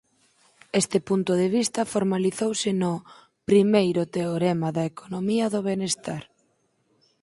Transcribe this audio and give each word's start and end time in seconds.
Este 0.81 0.97
punto 1.09 1.31
de 1.41 1.47
vista 1.57 1.89
formalizouse 1.93 2.69
no 2.81 2.93
"Primeiro 3.49 4.01
Teorema 4.15 4.69
da 4.77 4.83
Economía 4.93 5.45
do 5.53 5.59
Benestar". 5.67 6.23